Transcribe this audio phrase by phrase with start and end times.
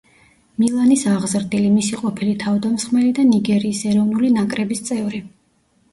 [0.61, 5.21] მილანის აღზრდილი, მისი ყოფილი თავდამსხმელი და ნიგერიის ეროვნული ნაკრების წევრი.